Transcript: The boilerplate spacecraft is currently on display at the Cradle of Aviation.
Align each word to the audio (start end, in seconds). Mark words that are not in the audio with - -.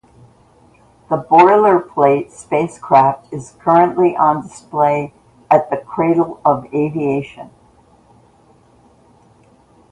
The 1.11 1.17
boilerplate 1.17 2.31
spacecraft 2.31 3.31
is 3.31 3.53
currently 3.59 4.17
on 4.17 4.41
display 4.41 5.13
at 5.47 5.69
the 5.69 5.77
Cradle 5.77 6.41
of 6.43 6.65
Aviation. 6.73 7.51